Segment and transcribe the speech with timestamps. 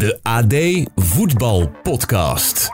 [0.00, 0.54] De AD
[0.96, 2.70] Voetbal Podcast.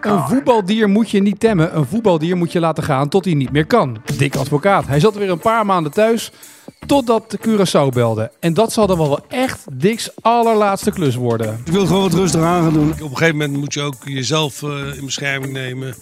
[0.00, 1.76] Een voetbaldier moet je niet temmen.
[1.76, 4.02] Een voetbaldier moet je laten gaan tot hij niet meer kan.
[4.16, 4.86] Dik advocaat.
[4.86, 6.32] Hij zat weer een paar maanden thuis.
[6.86, 8.30] Totdat de Curaçao belde.
[8.40, 11.62] En dat zal dan wel echt Dick's allerlaatste klus worden.
[11.64, 12.92] Ik wil gewoon wat rustig aan gaan doen.
[12.92, 15.94] Op een gegeven moment moet je ook jezelf uh, in bescherming nemen.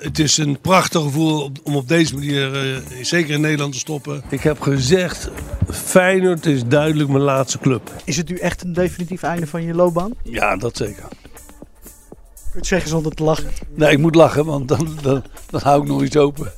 [0.00, 4.22] Het is een prachtig gevoel om op deze manier, uh, zeker in Nederland, te stoppen.
[4.28, 5.30] Ik heb gezegd,
[5.70, 7.92] Feyenoord is duidelijk mijn laatste club.
[8.04, 10.12] Is het nu echt een definitief einde van je loopbaan?
[10.22, 11.02] Ja, dat zeker.
[11.02, 13.50] Kun je het zeggen zonder te lachen?
[13.74, 16.52] Nee, ik moet lachen, want dan, dan, dan hou ik nog iets open.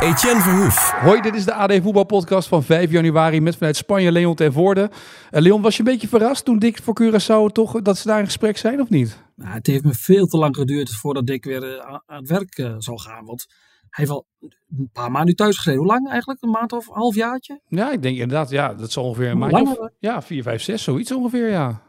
[0.00, 0.90] Etienne Verhoef.
[0.90, 4.90] Hoi, dit is de AD Voetbalpodcast van 5 januari met vanuit Spanje Leon ten Voorde.
[5.30, 8.18] Uh, Leon, was je een beetje verrast toen Dick voor Curaçao toch dat ze daar
[8.18, 9.16] in gesprek zijn of niet?
[9.34, 12.58] Nou, het heeft me veel te lang geduurd voordat Dick weer uh, aan het werk
[12.58, 13.24] uh, zou gaan.
[13.24, 13.46] Want
[13.94, 15.80] hij heeft al een paar maanden nu thuis gezeten.
[15.80, 16.42] Hoe lang eigenlijk?
[16.42, 17.60] Een maand of een halfjaartje?
[17.68, 19.90] Ja, ik denk inderdaad, ja, dat zal ongeveer een maand.
[19.98, 21.82] Ja, 4, 5, 6, zoiets ongeveer, ja.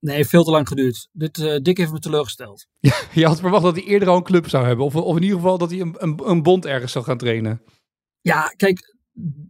[0.00, 1.08] Nee, veel te lang geduurd.
[1.12, 2.66] Dit, uh, Dick heeft me teleurgesteld.
[2.80, 4.84] Ja, je had verwacht dat hij eerder al een club zou hebben.
[4.84, 7.62] Of, of in ieder geval dat hij een, een, een bond ergens zou gaan trainen.
[8.20, 8.96] Ja, kijk,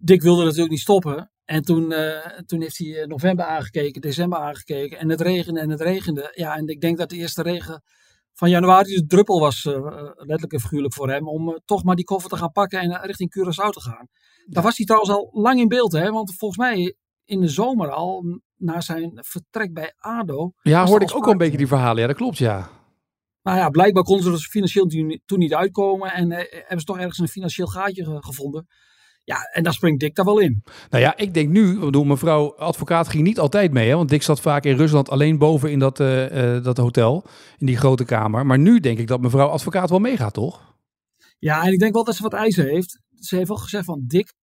[0.00, 1.30] Dick wilde natuurlijk niet stoppen.
[1.48, 4.98] En toen, uh, toen heeft hij november aangekeken, december aangekeken.
[4.98, 6.32] En het regende en het regende.
[6.34, 7.82] Ja, en ik denk dat de eerste regen
[8.34, 9.74] van januari de druppel was, uh,
[10.14, 11.28] letterlijk en figuurlijk voor hem.
[11.28, 14.08] Om uh, toch maar die koffer te gaan pakken en richting Curaçao te gaan.
[14.46, 16.10] Daar was hij trouwens al lang in beeld, hè.
[16.10, 20.52] Want volgens mij in de zomer al, na zijn vertrek bij ADO.
[20.62, 22.00] Ja, hoorde ik ook al een beetje die verhalen.
[22.00, 22.70] Ja, dat klopt, ja.
[23.42, 24.86] Nou ja, blijkbaar konden ze er financieel
[25.26, 26.12] toen niet uitkomen.
[26.12, 28.66] En hebben ze toch ergens een financieel gaatje gevonden.
[29.28, 30.62] Ja, en daar springt Dick daar wel in.
[30.90, 34.22] Nou ja, ik denk nu, bedoel, mevrouw advocaat ging niet altijd mee, hè, want Dick
[34.22, 37.24] zat vaak in Rusland alleen boven in dat, uh, uh, dat hotel,
[37.58, 38.46] in die grote kamer.
[38.46, 40.74] Maar nu denk ik dat mevrouw advocaat wel meegaat, toch?
[41.38, 43.00] Ja, en ik denk wel dat ze wat eisen heeft.
[43.14, 44.34] Ze heeft wel gezegd van, Dick,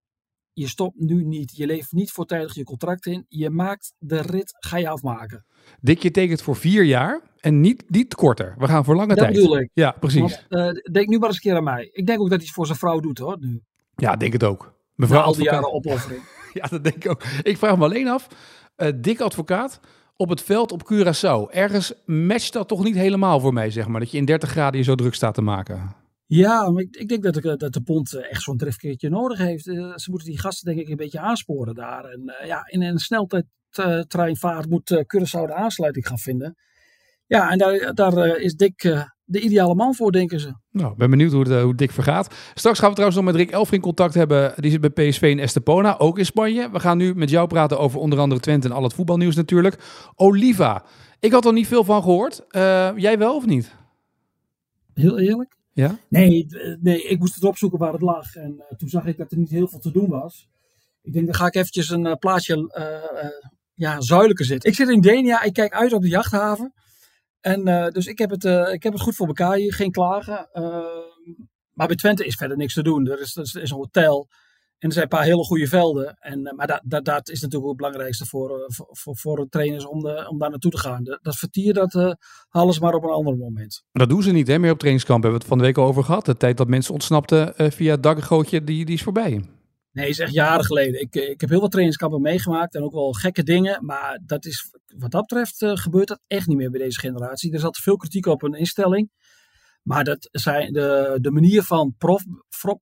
[0.52, 1.56] je stopt nu niet.
[1.56, 3.24] Je leeft niet voortijdig je contract in.
[3.28, 5.46] Je maakt de rit, ga je afmaken.
[5.80, 8.54] Dick, je tekent voor vier jaar en niet, niet korter.
[8.58, 9.34] We gaan voor lange dat tijd.
[9.34, 9.70] Dat bedoel ik.
[9.72, 10.20] Ja, precies.
[10.20, 11.90] Want, uh, denk nu maar eens een keer aan mij.
[11.92, 13.62] Ik denk ook dat hij het voor zijn vrouw doet, hoor, nu.
[13.96, 14.73] Ja, denk het ook.
[14.94, 16.22] Mevrouw Na al die jaren opoffering.
[16.52, 17.22] ja, dat denk ik ook.
[17.42, 18.28] Ik vraag me alleen af,
[18.76, 19.80] uh, Dick advocaat
[20.16, 21.54] op het veld op Curaçao.
[21.54, 24.00] Ergens matcht dat toch niet helemaal voor mij, zeg maar.
[24.00, 25.94] Dat je in 30 graden je zo druk staat te maken.
[26.26, 29.66] Ja, maar ik, ik denk dat, ik, dat de Bond echt zo'n driftkeertje nodig heeft.
[29.66, 32.04] Uh, ze moeten die gasten denk ik een beetje aansporen daar.
[32.04, 36.56] En uh, ja, in een sneltreinvaart moet Curaçao de aansluiting gaan vinden.
[37.26, 40.54] Ja, en daar, daar is Dick de ideale man voor, denken ze.
[40.70, 42.34] Nou, ben benieuwd hoe, het, hoe Dick vergaat.
[42.54, 44.52] Straks gaan we trouwens nog met Rick Elfrink contact hebben.
[44.56, 46.70] Die zit bij PSV in Estepona, ook in Spanje.
[46.70, 49.78] We gaan nu met jou praten over onder andere Twente en al het voetbalnieuws natuurlijk.
[50.14, 50.84] Oliva,
[51.20, 52.44] ik had er niet veel van gehoord.
[52.50, 53.74] Uh, jij wel of niet?
[54.94, 55.56] Heel eerlijk?
[55.72, 55.98] Ja?
[56.08, 56.46] Nee,
[56.80, 58.34] nee, ik moest het opzoeken waar het lag.
[58.34, 60.48] En uh, toen zag ik dat er niet heel veel te doen was.
[61.02, 63.30] Ik denk, dan ga ik eventjes een uh, plaatsje uh,
[63.74, 64.70] ja, zuidelijker zitten.
[64.70, 66.72] Ik zit in Denia, ik kijk uit op de jachthaven.
[67.44, 69.90] En uh, dus ik heb, het, uh, ik heb het goed voor elkaar hier, geen
[69.90, 70.48] klagen.
[70.54, 70.62] Uh,
[71.72, 73.06] maar bij Twente is verder niks te doen.
[73.06, 74.28] Er is, er is een hotel
[74.78, 76.16] en er zijn een paar hele goede velden.
[76.20, 80.00] En, maar dat, dat, is natuurlijk ook het belangrijkste voor, voor, voor, voor trainers om,
[80.00, 81.04] de, om daar naartoe te gaan.
[81.04, 82.16] De, dat vertier, dat
[82.48, 83.84] halen ze maar op een ander moment.
[83.92, 84.58] Maar dat doen ze niet, hè?
[84.58, 85.22] meer op trainingskamp.
[85.22, 86.24] Hebben we het van de week al over gehad.
[86.24, 89.42] De tijd dat mensen ontsnapten via het dakgootje, die, die is voorbij.
[89.94, 91.00] Nee, is echt jaren geleden.
[91.00, 93.84] Ik, ik heb heel wat trainingskampen meegemaakt en ook wel gekke dingen.
[93.84, 97.52] Maar dat is, wat dat betreft uh, gebeurt dat echt niet meer bij deze generatie.
[97.52, 99.10] Er zat veel kritiek op een instelling.
[99.82, 102.22] Maar dat zijn de, de manier van prof,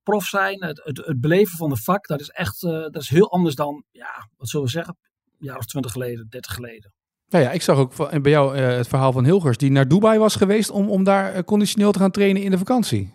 [0.02, 3.08] prof zijn, het, het, het beleven van de vak, dat is echt uh, dat is
[3.08, 4.96] heel anders dan, ja, wat zullen we zeggen,
[5.38, 6.92] een jaar of twintig geleden, dertig geleden.
[7.28, 10.18] Nou ja, ik zag ook bij jou uh, het verhaal van Hilgers, die naar Dubai
[10.18, 13.14] was geweest om, om daar conditioneel te gaan trainen in de vakantie.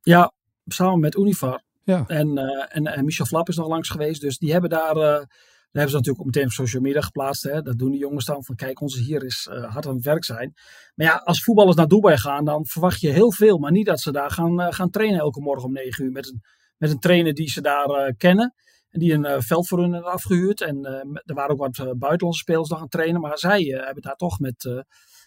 [0.00, 0.32] Ja,
[0.64, 1.62] samen met Univar.
[1.88, 2.04] Ja.
[2.06, 4.20] En, uh, en, en, Michel Flap is nog langs geweest.
[4.20, 5.26] Dus die hebben daar, uh, daar
[5.70, 7.42] hebben ze natuurlijk ook meteen op social media geplaatst.
[7.42, 7.62] Hè.
[7.62, 10.24] Dat doen die jongens dan van kijk, onze hier is uh, hard aan het werk
[10.24, 10.52] zijn.
[10.94, 13.58] Maar ja, als voetballers naar Dubai gaan, dan verwacht je heel veel.
[13.58, 16.10] Maar niet dat ze daar gaan, gaan trainen elke morgen om 9 uur.
[16.10, 16.42] Met een,
[16.76, 18.54] met een trainer die ze daar kennen.
[18.90, 20.60] En die een veld voor hun hebben afgehuurd.
[20.60, 20.84] En
[21.24, 23.20] er waren ook wat buitenlandse spelers nog aan het trainen.
[23.20, 24.84] Maar zij hebben daar toch met,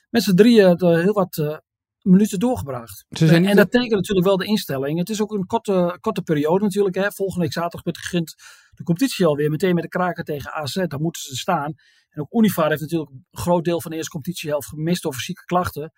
[0.10, 1.62] met z'n drieën heel wat
[2.02, 3.06] minuten doorgebracht.
[3.10, 5.00] zijn en dat tekent natuurlijk wel de instelling.
[5.00, 6.96] Het is ook een korte, korte periode natuurlijk.
[6.96, 7.12] Hè.
[7.12, 8.36] Volgende week zaterdag begint
[8.72, 9.50] de competitie alweer.
[9.50, 10.74] Meteen met de kraken tegen AZ.
[10.74, 11.74] Daar moeten ze staan.
[12.10, 15.46] En ook Univar heeft natuurlijk een groot deel van de eerste competitiehelft gemist over zieke
[15.46, 15.94] klachten.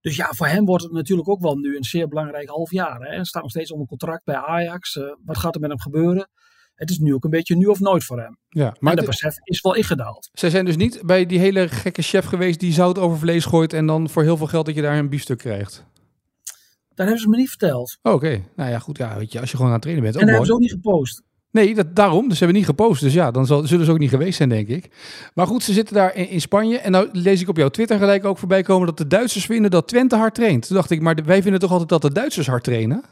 [0.00, 3.00] Dus ja, voor hem wordt het natuurlijk ook wel nu een zeer belangrijk half jaar.
[3.00, 3.14] Hè.
[3.14, 4.94] Hij staat nog steeds onder contract bij Ajax.
[4.94, 6.28] Uh, wat gaat er met hem gebeuren?
[6.74, 8.38] Het is nu ook een beetje nu of nooit voor hem.
[8.48, 10.30] Ja, maar en de besef is wel ingedaald.
[10.32, 13.72] Zij zijn dus niet bij die hele gekke chef geweest die zout over vlees gooit
[13.72, 15.84] en dan voor heel veel geld dat je daar een biefstuk krijgt.
[16.88, 17.98] Dat hebben ze me niet verteld.
[18.02, 18.44] Oh, Oké, okay.
[18.56, 18.98] nou ja, goed.
[18.98, 20.14] Ja, weet je, als je gewoon aan het trainen bent.
[20.16, 21.22] En dat hebben ze ook niet gepost.
[21.50, 22.28] Nee, dat, daarom.
[22.28, 23.00] Dus ze hebben niet gepost.
[23.00, 24.90] Dus ja, dan zal, zullen ze ook niet geweest zijn, denk ik.
[25.34, 26.78] Maar goed, ze zitten daar in, in Spanje.
[26.78, 29.70] En nou lees ik op jouw Twitter gelijk ook voorbij komen dat de Duitsers vinden
[29.70, 30.66] dat Twente hard traint.
[30.66, 33.04] Toen dacht ik, maar wij vinden toch altijd dat de Duitsers hard trainen?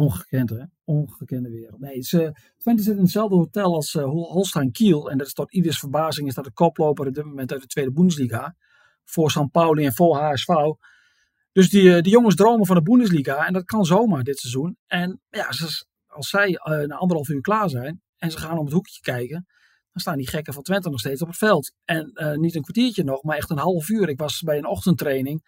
[0.00, 0.62] Ongekend, hè?
[0.84, 1.80] Ongekende wereld.
[1.80, 5.10] Nee, ze, Twente zit in hetzelfde hotel als eh, Hol- Holstein Kiel.
[5.10, 7.66] En dat is tot ieders verbazing is dat de koploper op dit moment uit de
[7.66, 8.56] Tweede Bundesliga.
[9.04, 10.48] Voor San Pauli en voor HSV.
[11.52, 13.46] Dus die, eh, die jongens dromen van de Bundesliga.
[13.46, 14.76] En dat kan zomaar dit seizoen.
[14.86, 15.48] En ja,
[16.06, 18.02] als zij eh, na anderhalf uur klaar zijn.
[18.16, 19.46] En ze gaan om het hoekje kijken.
[19.92, 21.72] Dan staan die gekken van Twente nog steeds op het veld.
[21.84, 24.08] En niet een kwartiertje nog, maar echt een half uur.
[24.08, 25.42] Ik was bij een ochtendtraining.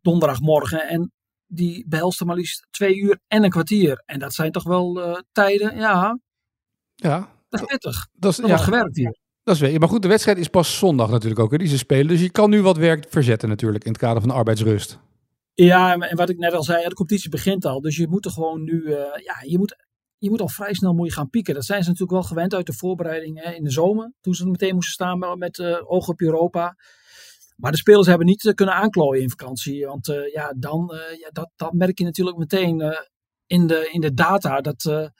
[0.00, 0.88] Donderdagmorgen.
[0.88, 1.12] En
[1.54, 4.02] die behelste maar liefst twee uur en een kwartier.
[4.06, 6.18] En dat zijn toch wel eh, tijden, ja,
[6.94, 8.08] Ja, dat is pittig.
[8.12, 9.16] dat is, Er ja, gewerkt hier.
[9.42, 9.78] dat is.
[9.78, 12.08] Maar goed, de wedstrijd is pas zondag natuurlijk ook, hè, die ze spelen.
[12.08, 14.98] Dus je kan nu wat werk verzetten natuurlijk in het kader van de arbeidsrust.
[15.54, 17.80] Ja, en wat ik net al zei, de competitie begint al.
[17.80, 19.76] Dus je moet er gewoon nu, eh, ja, je moet,
[20.18, 21.54] je moet al vrij snel moet je gaan pieken.
[21.54, 24.12] Dat zijn ze natuurlijk wel gewend uit de voorbereiding hè, in de zomer.
[24.20, 26.76] Toen ze meteen moesten staan met, met eh, oog op Europa.
[27.56, 29.86] Maar de spelers hebben niet eh, kunnen aanklooien in vakantie.
[29.86, 32.94] Want eh, ja, dan, eh, ja, dat, dat merk je natuurlijk meteen
[33.46, 34.60] in, de, in de data.
[34.60, 35.12] Dat,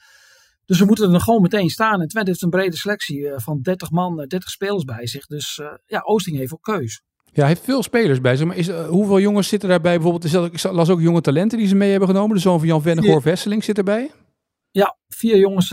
[0.67, 2.01] dus we moeten er gewoon meteen staan.
[2.01, 5.27] En Twente heeft een brede selectie van 30 man, eh, 30 spelers bij zich.
[5.27, 7.03] Dus ja, Oosting heeft ook keus.
[7.25, 8.47] Ja, hij heeft veel spelers bij zich.
[8.47, 9.93] Maar is, hoeveel jongens zitten daarbij?
[9.95, 12.37] Bijvoorbeeld, is dat- ik las ook jonge talenten die ze mee hebben genomen.
[12.37, 14.11] De zoon van Jan Vennegoor Wesseling zit erbij.
[14.71, 15.69] Ja, vier jongens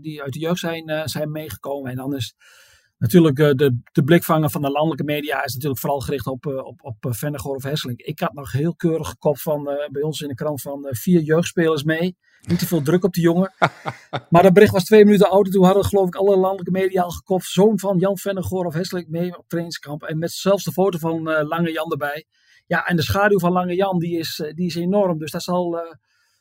[0.00, 1.90] die uit de jeugd zijn, zijn meegekomen.
[1.90, 2.34] En dan is
[2.98, 6.64] natuurlijk eh, de, de blikvanger van de landelijke media is natuurlijk vooral gericht op, eh,
[6.64, 7.98] op, op eh, Vennegoor of Hesseling.
[8.02, 11.82] Ik had nog heel keurig gekopt van bij ons in de krant van vier jeugdspelers
[11.82, 12.16] mee.
[12.40, 13.52] Niet te veel druk op die jongen.
[14.30, 15.46] maar dat bericht was twee minuten oud.
[15.46, 17.44] en Toen hadden geloof ik alle landelijke media al gekopt.
[17.44, 20.02] Zoon van Jan Vennegoor of Hesseling mee op trainingskamp.
[20.02, 22.26] En met zelfs de foto van Lange Jan erbij.
[22.66, 25.18] Ja, en de schaduw van Lange Jan die is, die is enorm.
[25.18, 25.78] Dus dat zal...
[25.78, 25.92] eh,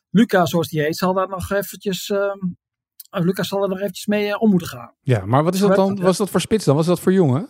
[0.10, 2.10] Luca, zoals die heet, zal daar nog eventjes.
[2.10, 2.38] ehm,
[3.10, 4.94] Lucas zal er nog eventjes mee eh, om moeten gaan.
[5.02, 6.02] Ja, maar wat is dat dan?
[6.02, 6.76] Was dat voor spits dan?
[6.76, 7.48] Was dat voor jongen?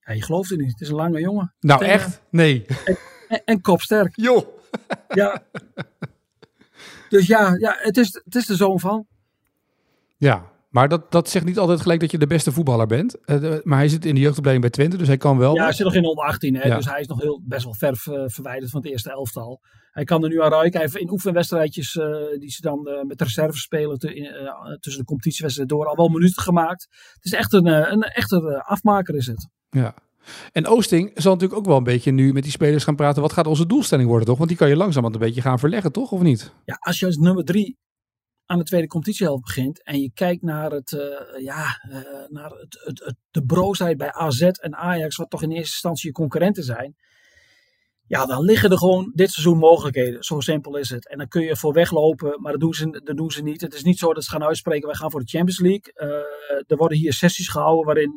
[0.00, 0.70] Ja, je gelooft het niet.
[0.72, 1.54] Het is een lange jongen.
[1.60, 2.22] Nou, Tegen- echt?
[2.30, 2.66] Nee.
[3.28, 4.16] En, en kopsterk.
[4.26, 4.46] Joh.
[5.08, 5.42] Ja.
[7.08, 9.06] dus ja, ja het, is, het is de zoon van.
[10.16, 13.24] Ja, maar dat, dat zegt niet altijd gelijk dat je de beste voetballer bent.
[13.24, 15.54] Eh, maar hij zit in de jeugdopleiding bij Twente, dus hij kan wel.
[15.54, 16.76] Ja, hij zit nog in onder 18, hè, Ja.
[16.76, 19.60] dus hij is nog heel, best wel ver eh, verwijderd van het eerste elftal.
[19.90, 20.72] Hij kan er nu aan ruiken.
[20.72, 22.06] Hij heeft in oefenwedstrijdjes eh,
[22.38, 26.86] die ze dan met reserve spelen te- tussen de competitiewedstrijden door al wel minuten gemaakt.
[27.14, 29.48] Het is echt een, een echte afmaker is het.
[29.70, 29.94] Ja.
[30.52, 33.22] En Oosting zal natuurlijk ook wel een beetje nu met die spelers gaan praten.
[33.22, 34.36] Wat gaat onze doelstelling worden, toch?
[34.38, 36.12] Want die kan je langzaam een beetje gaan verleggen, toch?
[36.12, 36.52] Of niet?
[36.64, 37.78] Ja, als je als nummer drie
[38.46, 42.80] aan de tweede competitiehelft begint en je kijkt naar, het, eh, ja, eh, naar het,
[42.84, 46.96] het, de broosheid bij AZ en Ajax, wat toch in eerste instantie je concurrenten zijn.
[48.08, 50.24] Ja, dan liggen er gewoon dit seizoen mogelijkheden.
[50.24, 51.08] Zo simpel is het.
[51.08, 53.60] En dan kun je voor weglopen, maar dat doen ze, dat doen ze niet.
[53.60, 55.92] Het is niet zo dat ze gaan uitspreken, wij gaan voor de Champions League.
[55.92, 58.12] Eh, er worden hier sessies gehouden waarin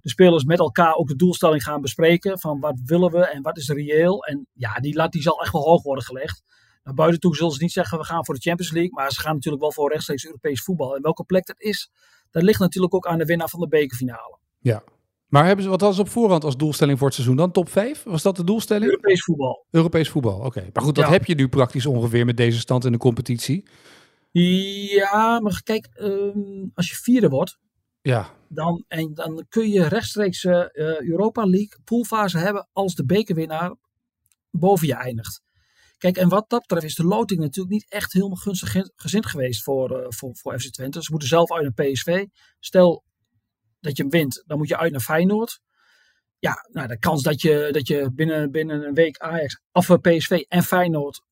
[0.00, 2.38] de spelers met elkaar ook de doelstelling gaan bespreken.
[2.38, 4.24] Van wat willen we en wat is reëel.
[4.24, 6.42] En ja, die lat die zal echt wel hoog worden gelegd.
[6.88, 8.92] Naar buiten toe zullen ze niet zeggen we gaan voor de Champions League.
[8.92, 10.96] Maar ze gaan natuurlijk wel voor rechtstreeks Europees voetbal.
[10.96, 11.90] En welke plek dat is,
[12.30, 14.38] dat ligt natuurlijk ook aan de winnaar van de bekerfinale.
[14.58, 14.82] Ja.
[15.26, 17.50] Maar hebben ze wat hadden ze op voorhand als doelstelling voor het seizoen dan?
[17.52, 18.02] Top 5?
[18.02, 18.84] Was dat de doelstelling?
[18.90, 19.66] Europees voetbal.
[19.70, 20.70] Europees voetbal, oké.
[20.72, 21.10] Maar goed, dat Ja.
[21.10, 23.64] heb je nu praktisch ongeveer met deze stand in de competitie.
[24.30, 27.58] Ja, maar kijk, ehm, als je vierde wordt,
[28.02, 33.74] Ja, dan, en dan kun je rechtstreeks eh, Europa League poolfase hebben als de bekerwinnaar
[34.50, 35.42] boven je eindigt.
[35.98, 39.26] Kijk, en wat dat betreft is de loting natuurlijk niet echt helemaal gunstig ge- gezind
[39.26, 41.02] geweest voor, eh, voor, voor FC Twente.
[41.02, 42.26] Ze moeten zelf uit naar PSV.
[42.60, 43.04] Stel
[43.80, 45.60] dat je hem wint, dan moet je uit naar Feyenoord.
[46.38, 49.96] Ja, nou, de kans dat je, dat je binnen, binnen een week Ajax of eh,
[49.96, 51.22] PSV en Feyenoord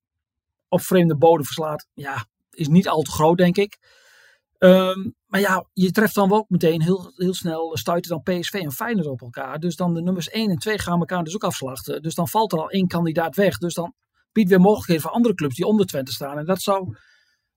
[0.69, 3.79] op vreemde bodem verslaat, ja, is niet al te groot, denk ik.
[4.59, 8.53] Ehm, maar ja, je treft dan wel ook meteen heel, heel snel stuiten dan PSV
[8.53, 9.59] en Feyenoord op elkaar.
[9.59, 12.03] Dus dan de nummers 1 en 2 gaan elkaar dus ook afslachten.
[12.03, 13.59] Dus dan valt er al één kandidaat weg.
[13.59, 13.95] Dus dan
[14.37, 16.39] biedt weer mogelijkheden voor andere clubs die onder Twente staan.
[16.39, 16.97] En dat zou,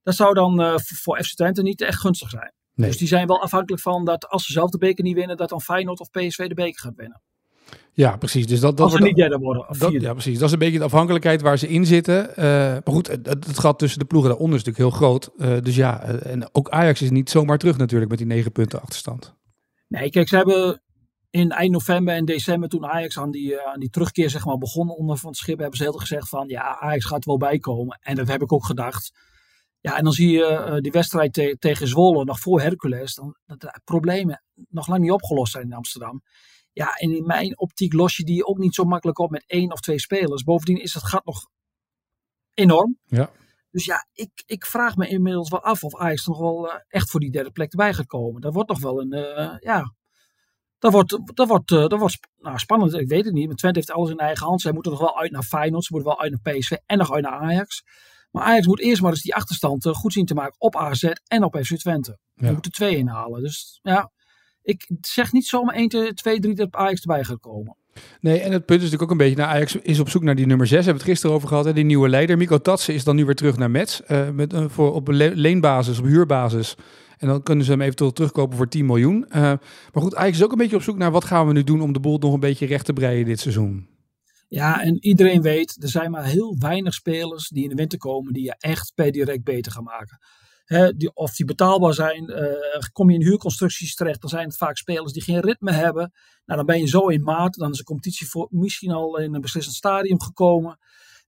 [0.04, 2.54] dat zou dan eh, voor- FC Twente niet echt gunstig zijn.
[2.74, 2.88] nee.
[2.90, 5.50] Dus die zijn wel afhankelijk van dat als ze zelf de beker niet winnen, dat
[5.50, 7.22] dan Feyenoord of PSV de beker gaat winnen.
[7.94, 8.48] ja precies.
[8.48, 10.38] Dus dat, dat Als ze niet derde worden Dat, ja, precies.
[10.38, 12.36] Dat is een beetje de afhankelijkheid waar ze in zitten.
[12.36, 15.30] Eh, maar goed, het, het gat tussen de ploegen daaronder is natuurlijk heel groot.
[15.38, 18.82] Eh, dus ja, en ook Ajax is niet zomaar terug natuurlijk met die negen punten
[18.82, 19.36] achterstand.
[19.88, 20.82] Nee, kijk, ze hebben
[21.30, 24.58] in eind november en december, toen Ajax aan die, eh, aan die terugkeer zeg maar,
[24.58, 27.38] begon onder Van het Schip, hebben ze heel gezegd van ja, Ajax gaat er wel
[27.38, 28.00] bij komen.
[28.02, 29.12] En dat heb ik ook gedacht.
[29.80, 33.36] Ja, en dan zie je eh, die wedstrijd te- tegen Zwolle nog voor Hercules, dan,
[33.46, 36.22] dat de problemen nog lang niet opgelost zijn in Amsterdam.
[36.72, 39.72] Ja, en in mijn optiek los je die ook niet zo makkelijk op met één
[39.72, 40.44] of twee spelers.
[40.44, 41.48] Bovendien is het gat nog
[42.54, 42.98] enorm.
[43.06, 43.32] Ja.
[43.72, 47.10] Dus ja, ik, ik vraag me inmiddels wel af of Ajax nog wel eh, echt
[47.10, 48.42] voor die derde plek erbij gaat komen.
[48.42, 49.94] Dat wordt nog wel een, ja,
[50.80, 52.94] dat wordt, dat wordt, eh, dat wordt nou, spannend.
[52.94, 53.46] Ik weet het niet.
[53.46, 54.62] Want Twente heeft alles in eigen hand.
[54.62, 55.84] Zij moeten nog wel uit naar Feyenoord.
[55.84, 57.84] Ze moeten wel uit naar PSV en nog uit naar Ajax.
[58.32, 61.04] Maar Ajax moet eerst maar eens die achterstand eh, goed zien te maken op AZ
[61.28, 62.18] en op FC Twente.
[62.36, 62.48] Ja.
[62.48, 63.42] Je moet er twee inhalen.
[63.42, 64.12] Dus ja,
[64.64, 67.78] ik zeg niet zomaar 1, 2, 3 dat Ajax erbij gaat komen.
[68.22, 70.36] Nee, en het punt is natuurlijk ook een beetje, nou, Ajax is op zoek naar
[70.36, 70.78] die nummer 6.
[70.78, 72.38] We hebben het gisteren over gehad, hè, die nieuwe leider.
[72.38, 74.00] Mico Tatsen is dan nu weer terug naar Metz.
[74.00, 76.76] eh, met, eh, voor, op le- leenbasis, op huurbasis.
[77.20, 79.30] En dan kunnen ze hem eventueel terugkopen voor 10 miljoen.
[79.30, 81.64] Eh, maar goed, Ajax is ook een beetje op zoek naar wat gaan we nu
[81.64, 83.88] doen om de boel nog een beetje recht te breien dit seizoen.
[84.48, 88.34] Ja, en iedereen weet, er zijn maar heel weinig spelers die in de winter komen
[88.34, 90.20] die je echt per direct beter gaan maken.
[90.66, 94.58] Hè, die, of die betaalbaar zijn, eh, kom je in huurconstructies terecht, dan zijn het
[94.58, 96.12] vaak spelers die geen ritme hebben.
[96.46, 99.34] Nou, dan ben je zo in maart, dan is de competitie voor, misschien al in
[99.34, 100.78] een beslissend stadium gekomen.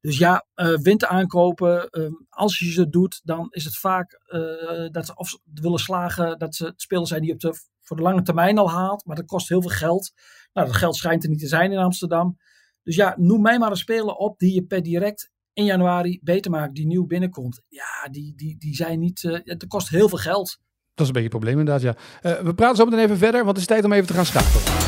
[0.01, 4.88] Dus ja, eh winter aankopen, eh, als je ze doet, dan is het vaak eh,
[4.91, 8.58] dat ze willen slagen, dat ze spelers zijn die op de, voor de lange termijn
[8.58, 9.05] al haalt.
[9.05, 10.12] Maar dat kost heel veel geld.
[10.53, 12.38] Nou, dat geld schijnt er niet te zijn in Amsterdam.
[12.84, 16.51] Dus ja, noem mij maar een speler op die je per direct in januari beter
[16.51, 17.62] maakt, die nieuw binnenkomt.
[17.67, 19.24] Ja, die, die, die zijn niet.
[19.24, 20.58] eh het kost heel veel geld.
[20.93, 21.96] Dat is een beetje het probleem inderdaad, ja.
[22.22, 24.25] Eh, we praten zo meteen even verder, want het is tijd om even te gaan
[24.25, 24.80] schakelen.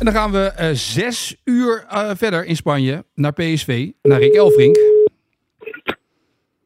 [0.00, 4.34] En dan gaan we eh, zes uur eh, verder in Spanje naar PSV, naar Rick
[4.34, 4.76] Elfrink.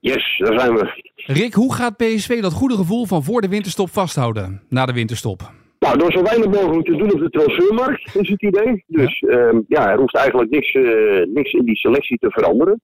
[0.01, 1.03] Yes, daar zijn we.
[1.15, 4.63] Rick, hoe gaat PSV dat goede gevoel van voor de winterstop vasthouden?
[4.69, 5.41] Na de winterstop.
[5.79, 8.85] Nou, door zo weinig mogelijk te doen op de transfermarkt, is het idee.
[8.87, 12.81] Dus ja, ja er hoeft eigenlijk niks, eh, niks in die selectie te veranderen.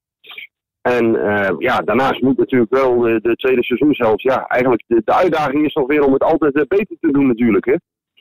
[0.80, 1.04] En
[1.58, 4.22] ja, daarnaast moet natuurlijk wel de, de tweede seizoenshelft.
[4.22, 7.64] Ja, eigenlijk de, de uitdaging is nog weer om het altijd beter te doen natuurlijk.
[7.64, 7.74] Hè?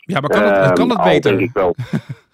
[0.10, 1.38] Ja, maar kan het, Ehm, kan het al beter?
[1.38, 1.75] denk ik wel.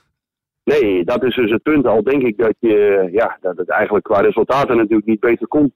[0.73, 1.87] nee, dat is dus het punt.
[1.87, 5.71] Al denk ik dat, je, ja, dat het eigenlijk qua resultaten natuurlijk niet beter komt.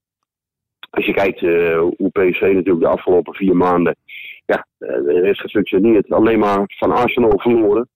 [0.89, 3.95] Als je kijkt eh, hoe PSV natuurlijk de afgelopen vier maanden
[4.45, 6.11] ja, eh, heeft gefunctioneerd.
[6.11, 7.89] Alleen maar van Arsenal verloren.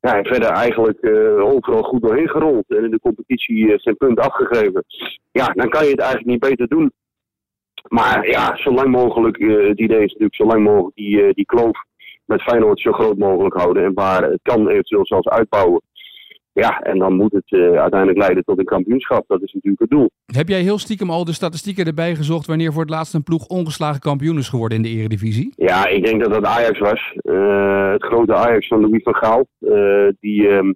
[0.00, 2.64] Ja, en verder eigenlijk eh, overal goed doorheen gerold.
[2.68, 4.84] En in de competitie zijn punt afgegeven.
[5.32, 6.92] Ja, dan kan je het eigenlijk niet beter doen.
[7.88, 11.44] Maar ja, zo lang mogelijk, eh, het idee is natuurlijk zo lang mogelijk die, die
[11.44, 11.84] kloof
[12.26, 13.84] met Feyenoord zo groot mogelijk houden.
[13.84, 15.80] En waar het kan eventueel zelfs uitbouwen.
[16.52, 19.24] Ja, en dan moet het eh, uiteindelijk leiden tot een kampioenschap.
[19.28, 20.10] Dat is natuurlijk het doel.
[20.26, 23.46] Heb jij heel stiekem al de statistieken erbij gezocht wanneer voor het laatst een ploeg
[23.46, 25.52] ongeslagen kampioen is geworden in de eredivisie?
[25.56, 27.12] Ja, ik denk dat dat Ajax was.
[27.16, 29.46] Eh, het grote Ajax van Louis van Gaal.
[29.60, 30.72] Eh, die ehm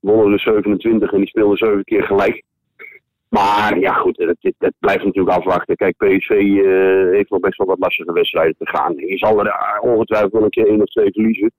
[0.00, 2.42] wonnen de 27 en die speelde zeven keer gelijk.
[3.32, 5.76] Maar ja, goed, dat blijft natuurlijk afwachten.
[5.76, 8.94] Kijk, PSV eh, heeft nog best wel wat lastige wedstrijden te gaan.
[8.96, 11.52] Je zal er eh, ongetwijfeld wel een keer één of twee verliezen.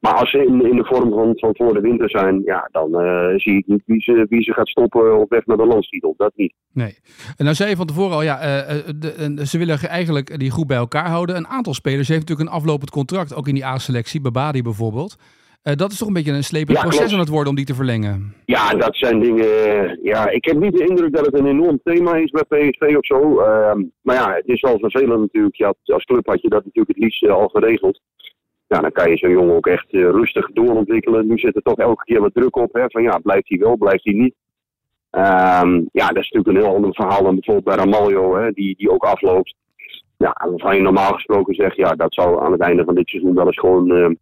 [0.00, 3.00] Maar als ze in, in de vorm van, van voor de winter zijn, ja, dan
[3.00, 6.14] eh, zie ik niet wie ze, wie ze gaat stoppen op weg naar de landstitel.
[6.16, 6.54] Dat niet.
[6.72, 6.98] Nee.
[7.36, 8.38] En nou zei je van tevoren al, ja,
[9.44, 11.36] ze willen eigenlijk die groep bij elkaar houden.
[11.36, 15.16] Een aantal spelers heeft natuurlijk een aflopend contract, ook in die A-selectie, Babadi bijvoorbeeld.
[15.62, 17.12] Eh, dat is toch een beetje een slepend Ja, proces klopt.
[17.12, 18.34] aan het worden om die te verlengen.
[18.44, 19.98] Ja, dat zijn dingen.
[20.02, 23.06] Ja, ik heb niet de indruk dat het een enorm thema is bij PSV of
[23.06, 23.40] zo.
[23.40, 25.56] Ehm, maar ja, het is wel vervelend natuurlijk.
[25.56, 28.00] Je had, als club had je dat natuurlijk het liefst eh, al geregeld.
[28.66, 31.26] Ja, dan kan je zo'n jongen ook echt eh, rustig doorontwikkelen.
[31.26, 32.72] Nu zit er toch elke keer wat druk op.
[32.72, 34.34] Hè, van ja, blijft hij wel, blijft hij niet.
[35.10, 38.76] Ehm, ja, dat is natuurlijk een heel ander verhaal dan bijvoorbeeld bij Ramaljo, hè, die,
[38.76, 39.54] die ook afloopt.
[40.16, 43.34] Ja, waarvan je normaal gesproken zegt, ja, dat zou aan het einde van dit seizoen
[43.34, 44.14] wel eens gewoon ehm,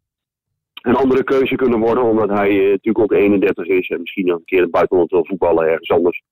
[0.87, 2.05] een andere keuze kunnen worden.
[2.05, 5.25] Omdat hij eh, natuurlijk ook 31 is en misschien nog een keer het buitenland wil
[5.27, 6.23] voetballen ergens anders.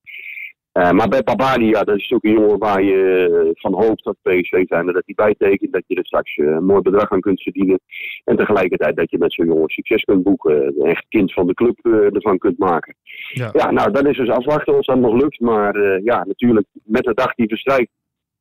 [0.75, 4.03] Eh, maar bij Babadi, ja, dat is ook een jongen waar je eh, van hoopt
[4.03, 5.73] dat PSV zijn dat hij bijtekent.
[5.73, 7.79] Dat je er straks een mooi bedrag aan kunt verdienen.
[8.23, 10.65] En tegelijkertijd dat je met zo'n jongen succes kunt boeken.
[10.65, 12.95] Een echt kind van de club eh, ervan kunt maken.
[13.33, 13.49] Ja.
[13.53, 15.39] Ja, nou, dat is dus afwachten of dat nog lukt.
[15.39, 17.91] Maar ja, natuurlijk, met de dag die verstrijkt,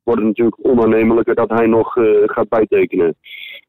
[0.05, 3.17] wordt het natuurlijk onaannemelijker dat hij nog eh, gaat bijtekenen.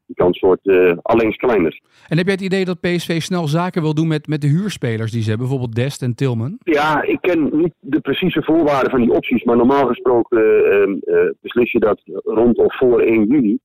[0.05, 1.79] Die kans wordt eh alleen kleiner.
[2.07, 5.11] En heb jij het idee dat PSV snel zaken wil doen met, met de huurspelers
[5.11, 6.57] die ze hebben, bijvoorbeeld Dest en Tilman?
[6.63, 10.65] Ja, ik ken niet de precieze voorwaarden van die opties, maar normaal gesproken
[11.01, 13.57] eh, beslis je dat rond of voor 1 juni.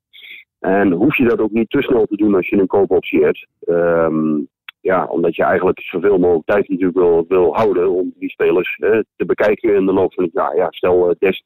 [0.59, 3.47] En hoef je dat ook niet te snel te doen als je een koopoptie hebt.
[3.61, 4.39] Ehm,
[4.81, 8.99] ja, omdat je eigenlijk zoveel mogelijk tijd natuurlijk wil, wil houden om die spelers eh,
[9.17, 10.57] te bekijken in de loop van het jaar.
[10.57, 11.45] Ja, stel Dest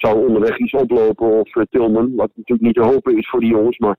[0.00, 3.50] zou onderweg iets oplopen of eh, Tilman, wat natuurlijk niet te hopen is voor die
[3.50, 3.78] jongens.
[3.78, 3.96] Maar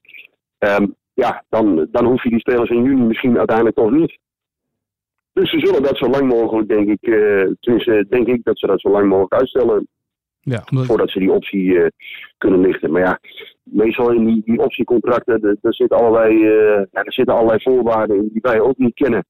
[0.58, 4.18] ehm, ja, dan, dan hoef je die spelers in juni misschien uiteindelijk toch niet.
[5.34, 8.68] Dus ze zullen dat zo lang mogelijk, denk ik, eh tenminste denk ik dat ze
[8.68, 9.88] dat zo lang mogelijk uitstellen
[10.40, 11.88] Ja, omdat, voordat ze die optie eh,
[12.38, 12.92] kunnen lichten.
[12.92, 13.20] Maar ja,
[13.64, 16.40] meestal in die, die optiecontracten, er, er zitten allerlei,
[16.92, 19.26] ja, er zitten allerlei voorwaarden in die wij ook niet kennen.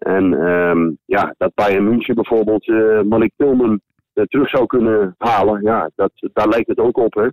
[0.00, 3.80] En ehm, ja, dat Bayern München bijvoorbeeld uh, Malik Tilman
[4.28, 7.14] terug zou kunnen halen, ja, dat, daar lijkt het ook op.
[7.14, 7.26] Hè.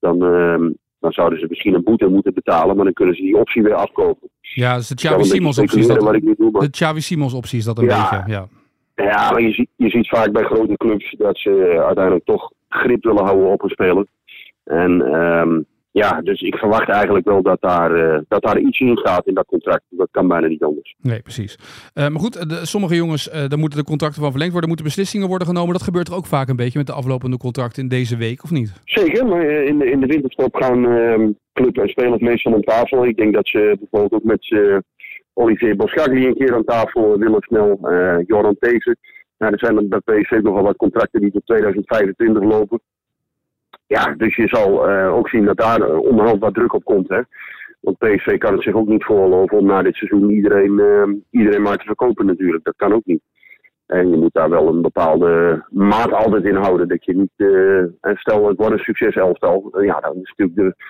[0.00, 3.36] Dan, ehm, dan zouden ze misschien een boete moeten betalen, maar dan kunnen ze die
[3.36, 4.28] optie weer afkopen.
[4.40, 5.98] Ja, dus de Xavi Simons optie is dat.
[6.00, 8.10] doe, maar- De Xavi Simons optie is dat een Ja.
[8.10, 8.32] beetje.
[8.32, 8.48] Ja.
[8.94, 13.04] Ja, maar je ziet, je ziet vaak bij grote clubs dat ze uiteindelijk toch grip
[13.04, 14.06] willen houden op een speler.
[14.64, 15.60] En ehm,
[15.92, 19.34] ja, dus ik verwacht eigenlijk wel dat daar, eh, dat daar iets in gaat in
[19.34, 19.82] dat contract.
[19.88, 20.94] Dat kan bijna niet anders.
[21.00, 21.58] Nee, precies.
[21.94, 24.88] Eh, maar goed, de, sommige jongens, eh daar moeten de contracten van verlengd worden, moeten
[24.88, 25.72] beslissingen worden genomen.
[25.72, 28.50] Dat gebeurt er ook vaak een beetje met de aflopende contracten in deze week, of
[28.50, 28.72] niet?
[28.84, 33.06] Zeker, maar in de, in de winterstop gaan ehm, club en spelers meestal om tafel.
[33.06, 34.60] Ik denk dat ze bijvoorbeeld ook met
[35.32, 37.78] Olivier Boschagli een keer aan tafel willen snel.
[38.26, 38.96] Joran Teese.
[39.38, 42.80] Nou, er zijn bij PSV nogal wat contracten die tot 2025 lopen.
[43.96, 47.08] Ja, dus je zal eh, ook zien dat daar eh, onderhand wat druk op komt.
[47.08, 47.20] Hè?
[47.80, 51.62] Want PSV kan het zich ook niet voorlopen om na dit seizoen iedereen, ehm, iedereen
[51.62, 52.64] maar te verkopen natuurlijk.
[52.64, 53.22] Dat kan ook niet.
[53.86, 56.88] En je moet daar wel een bepaalde maat altijd in houden.
[56.88, 59.70] Dat je niet, eh, en stel het wordt een succes elftal.
[59.72, 60.84] eh, Ja, dan is natuurlijk de,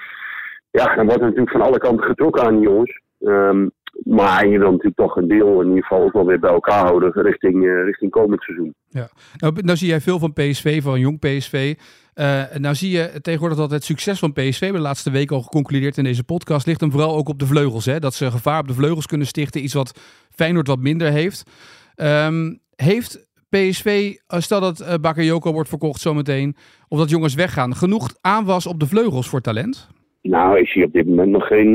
[0.70, 3.00] ja, dan wordt er natuurlijk van alle kanten getrokken aan die jongens.
[3.20, 3.68] Ehm,
[4.04, 6.84] maar je wil natuurlijk toch een deel in ieder geval ook wel weer bij elkaar
[6.84, 8.74] houden richting, eh, richting komend seizoen.
[8.90, 11.74] Nou, nou zie jij veel van PSV, van jong PSV.
[12.14, 15.40] Eh nou zie je tegenwoordig dat het succes van PSV, we de laatste week al
[15.40, 17.84] geconcludeerd in deze podcast, ligt hem vooral ook op de vleugels.
[17.84, 17.98] Hè?
[17.98, 19.98] Dat ze gevaar op de vleugels kunnen stichten, iets wat
[20.30, 21.50] Feyenoord wat minder heeft.
[21.94, 26.56] Ehm, heeft PSV, eh, stel dat uh, Bakayoko wordt verkocht zometeen,
[26.88, 29.88] of dat jongens weggaan, genoeg aanwas op de vleugels voor talent?
[30.22, 31.74] Nou, ik zie op dit moment nog geen,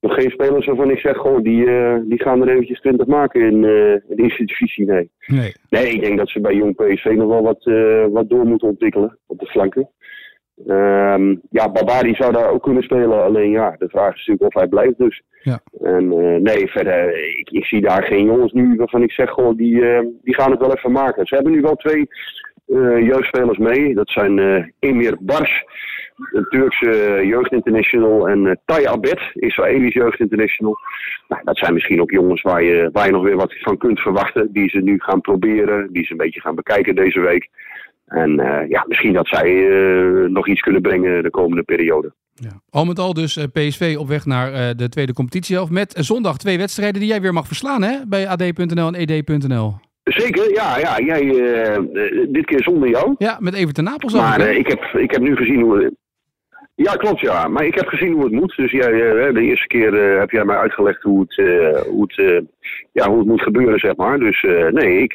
[0.00, 3.40] nog geen spelers waarvan ik zeg, goh, die, eh, die gaan er eventjes 20 maken
[3.40, 4.86] in, eh, in de eerste divisie.
[4.86, 5.10] Nee.
[5.26, 5.52] Nee.
[5.70, 8.68] Nee, ik denk dat ze bij jong PSV nog wel wat, eh, wat door moeten
[8.68, 9.90] ontwikkelen op de flanken.
[10.66, 13.24] Ehm, ja, Babadi zou daar ook kunnen spelen.
[13.24, 15.22] Alleen ja, de vraag is natuurlijk of hij blijft dus.
[15.42, 15.60] Ja.
[15.80, 16.08] En
[16.42, 19.80] nee, verder, ik, ik zie daar geen jongens nu waarvan ik zeg, goh, die,
[20.22, 21.26] die gaan het wel even maken.
[21.26, 22.08] Ze hebben nu wel twee
[23.04, 23.94] jeugdspelers mee.
[23.94, 24.38] Dat zijn
[24.78, 25.64] Emir Bars,
[26.32, 30.76] een Turkse jeugdinternational, en uh, Tay Abed, Israëlisch jeugdinternational.
[31.28, 34.00] Nou, dat zijn misschien ook jongens waar je, waar je nog weer wat van kunt
[34.00, 34.52] verwachten.
[34.52, 37.48] Die ze nu gaan proberen, die ze een beetje gaan bekijken deze week.
[38.06, 42.12] En uh, ja, misschien dat zij uh, nog iets kunnen brengen de komende periode.
[42.34, 42.60] Ja.
[42.70, 45.70] Al met al dus PSV op weg naar de tweede competitiehelft.
[45.70, 47.96] Met zondag twee wedstrijden die jij weer mag verslaan hè?
[48.06, 49.74] bij ad.nl en ed.nl.
[50.04, 50.78] Zeker, ja.
[50.78, 51.78] ja jij, uh,
[52.28, 53.14] dit keer zonder jou.
[53.18, 54.12] Ja, met Everton Napels.
[54.12, 55.94] Maar ik, heb, ik heb nu gezien hoe...
[56.76, 57.48] Ja, klopt ja.
[57.48, 58.56] Maar ik heb gezien hoe het moet.
[58.56, 58.90] Dus jij,
[59.32, 61.34] de eerste keer heb jij mij uitgelegd hoe het,
[61.86, 62.44] hoe het,
[62.92, 64.18] ja, hoe het moet gebeuren, zeg maar.
[64.18, 65.14] Dus nee, ik,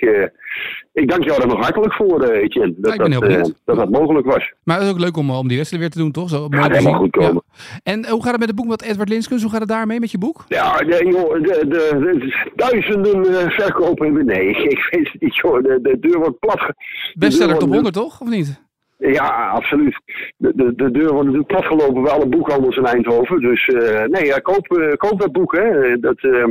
[0.94, 2.74] ik dank jou daar nog hartelijk voor, Etienne.
[2.78, 4.54] Dat ja, dat, dat, dat dat mogelijk was.
[4.64, 6.30] Maar het is ook leuk om, om die wedstrijd weer te doen, toch?
[6.30, 7.44] Zo, ja, goed komen.
[7.46, 7.80] Ja.
[7.84, 9.42] En hoe gaat het met het boek met Edward Linskens?
[9.42, 10.46] Hoe gaat het daarmee met je boek?
[10.48, 14.26] Ja, de, joh, de, de, de duizenden verkopen.
[14.26, 15.64] Nee, ik weet het niet, joh.
[15.64, 16.74] De, de deur wordt plat.
[17.14, 18.22] Bestseller top 100, toch?
[18.22, 18.70] Of niet?
[19.02, 20.00] Ja, absoluut.
[20.38, 23.40] De, de, de deur wordt natuurlijk platgelopen bij alle boekhandels in Eindhoven.
[23.40, 25.56] Dus uh, nee, ja, koop, uh, koop dat boek.
[25.56, 26.00] Hè.
[26.00, 26.48] Dat, uh,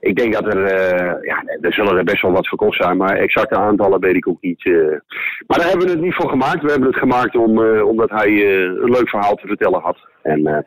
[0.00, 0.60] ik denk dat er,
[1.24, 4.40] ja, er zullen er best wel wat verkocht zijn, maar exacte aantallen weet ik ook
[4.40, 4.64] niet.
[5.46, 6.62] maar daar hebben we het niet voor gemaakt.
[6.62, 9.98] We hebben het gemaakt om, omdat hij een leuk verhaal te vertellen had.
[10.22, 10.66] En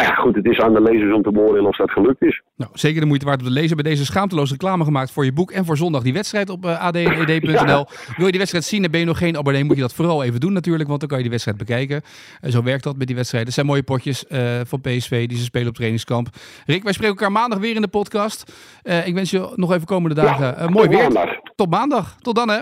[0.00, 2.42] nou ja, goed, het is aan de lezers om te beoordelen of dat gelukt is.
[2.56, 3.76] Nou, zeker de moeite waard om te lezen.
[3.76, 6.70] Bij deze schaamteloos reclame gemaakt voor je boek en voor zondag die wedstrijd op uh.
[6.70, 7.86] Ja.
[8.16, 10.22] Wil je die wedstrijd zien en ben je nog geen abonnee, moet je dat vooral
[10.24, 12.02] even doen natuurlijk, want dan kan je die wedstrijd bekijken.
[12.42, 13.48] Uh, zo werkt dat met die wedstrijden.
[13.48, 16.28] Het zijn mooie potjes uh, van PSV die ze spelen op trainingskamp.
[16.66, 18.52] Rick, wij spreken elkaar maandag weer in de podcast.
[18.82, 20.98] Uh, ik wens je nog even komende dagen ja, mooi weer.
[20.98, 21.30] Maandag.
[21.56, 22.16] Tot maandag.
[22.20, 22.60] Tot dan hè.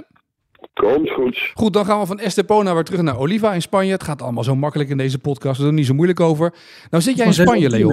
[0.73, 1.51] Komt goed.
[1.55, 3.93] Goed, dan gaan we van Estepona weer terug naar Oliva in Spanje.
[3.93, 5.57] Het gaat allemaal zo makkelijk in deze podcast.
[5.57, 6.55] We doen er niet zo moeilijk over.
[6.91, 7.93] Nou zit jij in Spanje, Leon.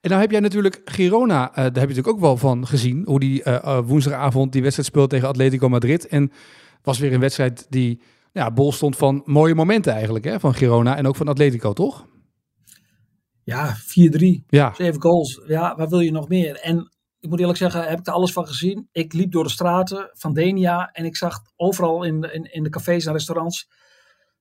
[0.00, 3.02] En nou heb jij natuurlijk Girona, uh, daar heb je natuurlijk ook wel van gezien.
[3.06, 6.06] Hoe die uh, uh, woensdagavond die wedstrijd speelt tegen Atletico Madrid.
[6.06, 6.32] En
[6.82, 8.00] was weer een wedstrijd die
[8.32, 10.24] ja, bol stond van mooie momenten eigenlijk.
[10.24, 10.40] Hè?
[10.40, 12.06] Van Girona en ook van Atletico, toch?
[13.42, 14.44] Ja, 4-3.
[14.46, 14.74] Ja.
[14.74, 15.40] 7 goals.
[15.46, 16.56] Ja, waar wil je nog meer?
[16.56, 16.93] En
[17.24, 18.88] ik moet eerlijk zeggen, heb ik er alles van gezien.
[18.92, 22.68] Ik liep door de straten van Denia en ik zag overal in, in, in de
[22.68, 23.68] cafés en restaurants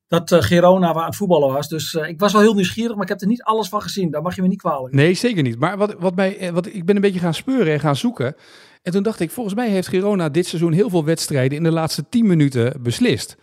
[0.07, 1.67] dat uh, Girona waar aan het voetballen was.
[1.67, 4.11] Dus uh, ik was wel heel nieuwsgierig, maar ik heb er niet alles van gezien.
[4.11, 4.93] Daar mag je me niet kwalijk.
[4.93, 5.59] Nee, zeker niet.
[5.59, 8.35] Maar wat, wat mij, wat, ik ben een beetje gaan speuren en gaan zoeken.
[8.81, 11.71] En toen dacht ik, volgens mij heeft Girona dit seizoen heel veel wedstrijden in de
[11.71, 13.37] laatste 10 minuten beslist.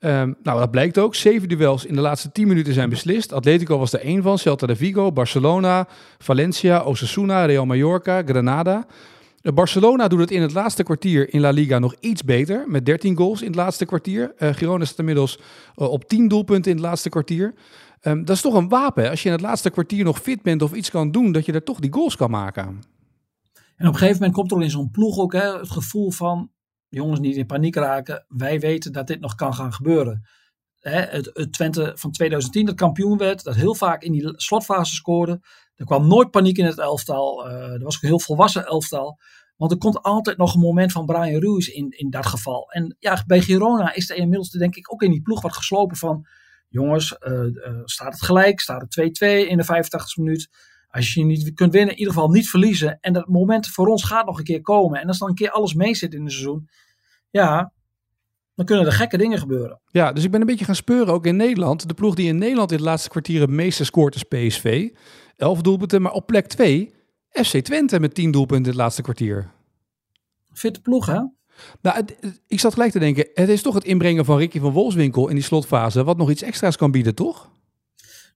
[0.00, 1.14] Um, nou, dat blijkt ook.
[1.14, 3.32] Zeven duels in de laatste 10 minuten zijn beslist.
[3.32, 4.38] Atletico was er één van.
[4.38, 8.86] Celta de Vigo, Barcelona, Valencia, Osasuna, Real Mallorca, Granada.
[9.42, 12.64] Barcelona doet het in het laatste kwartier in La Liga nog iets beter.
[12.68, 14.34] Met 13 goals in het laatste kwartier.
[14.38, 15.38] Uh, Girona staat inmiddels
[15.76, 17.54] uh, op 10 doelpunten in het laatste kwartier.
[18.02, 19.10] Um, dat is toch een wapen.
[19.10, 21.52] Als je in het laatste kwartier nog fit bent of iets kan doen, dat je
[21.52, 22.62] er toch die goals kan maken.
[23.76, 26.50] En op een gegeven moment komt er in zo'n ploeg ook hè, het gevoel van
[26.90, 28.24] jongens niet in paniek raken.
[28.28, 30.28] Wij weten dat dit nog kan gaan gebeuren.
[30.80, 35.40] Hè, het, Twente van 2010 dat kampioen werd, dat heel vaak in die slotfase scoorde.
[35.74, 37.48] Er kwam nooit paniek in het elftal.
[37.48, 39.18] Eh, er was ook een heel volwassen elftal.
[39.56, 42.70] Want er komt altijd nog een moment van Brian Ruiz in, in dat geval.
[42.70, 45.96] En ja, bij Girona is er inmiddels denk ik ook in die ploeg wat geslopen
[45.96, 46.26] van...
[46.68, 48.60] Jongens, eh, eh, staat het gelijk?
[48.60, 50.48] Staat het 2-2 in de 85e minuut?
[50.90, 52.98] Als je niet kunt winnen, in ieder geval niet verliezen.
[53.00, 55.00] En dat moment voor ons gaat nog een keer komen.
[55.00, 56.68] En als dan een keer alles mee zit in het seizoen...
[57.30, 57.72] Ja,
[58.54, 59.80] dan kunnen er gekke dingen gebeuren.
[59.90, 61.88] Ja, dus ik ben een beetje gaan speuren ook in Nederland.
[61.88, 64.88] De ploeg die in Nederland in het laatste kwartier het meeste scoort is PSV.
[65.36, 66.94] 11 doelpunten, maar op plek 2
[67.30, 69.50] FC Twente met 10 doelpunten in het laatste kwartier.
[70.52, 71.20] Fitte ploeg, hè?
[71.82, 74.72] Nou, het- ik zat gelijk te denken, het is toch het inbrengen van Ricky van
[74.72, 77.50] Wolfswinkel in die slotfase wat nog iets extra's kan bieden, toch?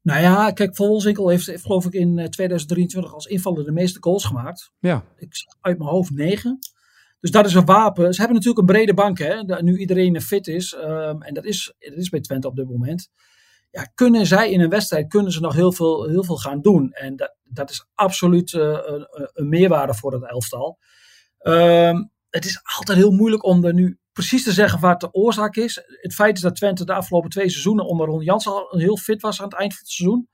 [0.04, 3.72] Nou ja, kijk, Van Wolfswinkel heeft, heeft geloof ik in eh, 2023 als invaller de
[3.72, 4.70] meeste goals gemaakt.
[4.78, 6.58] Ja, Ik zeg uit mijn hoofd negen.
[7.20, 8.12] Dus dat is een wapen.
[8.12, 10.74] Ze hebben natuurlijk een brede bank, hè, da- nu iedereen fit is.
[10.74, 13.08] ehm, en dat is, dat is bij Twente op dit moment.
[13.70, 16.90] Ja, kunnen zij in een wedstrijd kunnen ze nog heel veel, heel veel gaan doen.
[16.92, 20.78] En dat, dat is absoluut eh, een, een meerwaarde voor het elftal.
[21.38, 25.56] Ehm, het is altijd heel moeilijk om er nu precies te zeggen wat de oorzaak
[25.56, 25.82] is.
[26.00, 29.22] Het feit is dat Twente de afgelopen twee seizoenen onder Ron Jans al heel fit
[29.22, 30.28] was aan het eind van het seizoen.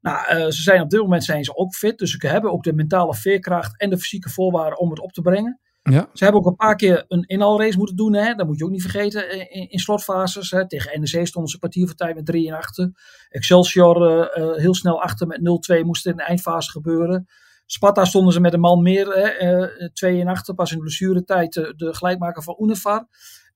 [0.00, 1.98] Nou, eh, ze zijn op dit moment zijn ze ook fit.
[1.98, 5.20] Dus ze hebben ook de mentale veerkracht en de fysieke voorwaarden om het op te
[5.20, 5.60] brengen.
[5.82, 6.08] ja.
[6.12, 8.14] Ze hebben ook een paar keer een inhaalrace moeten doen.
[8.14, 8.34] Hè?
[8.34, 10.50] Dat moet je ook niet vergeten in, in slotfases.
[10.50, 10.68] Hè?
[10.68, 12.92] Tegen NEC stonden ze een kwartier voor tijd met 3 en achter.
[13.28, 15.40] Excelsior eh, eh, heel snel achter met
[15.80, 17.26] 0-2 moest in de eindfase gebeuren.
[17.66, 19.20] Sparta stonden ze met een man meer, hè?
[19.20, 20.54] eh, 2 en achter.
[20.54, 23.06] Pas in blessuretijd eh, de gelijkmaker van Unifar.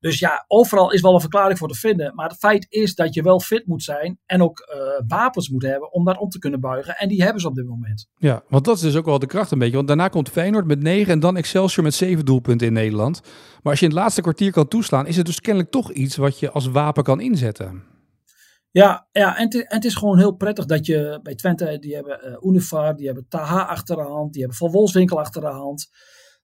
[0.01, 2.15] Dus ja, overal is wel een verklaring voor te vinden.
[2.15, 4.19] Maar het feit is dat je wel fit moet zijn.
[4.27, 6.97] En ook eh, wapens moet hebben om daar om te kunnen buigen.
[6.97, 8.09] En die hebben ze op dit moment.
[8.17, 9.77] Ja, want dat is dus ook wel de kracht een beetje.
[9.77, 13.21] Want daarna komt Feyenoord met 9 en dan Excelsior met 7 doelpunten in Nederland.
[13.63, 16.17] Maar als je in het laatste kwartier kan toeslaan, is het dus kennelijk toch iets
[16.17, 17.83] wat je als wapen kan inzetten.
[18.71, 21.95] Ja, ja en, het, en het is gewoon heel prettig dat je bij Twente, die
[21.95, 25.47] hebben eh Unifar, die hebben Taha achter de hand, die hebben Van Wolfswinkel achter de
[25.47, 25.89] hand.